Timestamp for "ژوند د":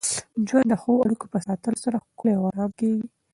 0.47-0.73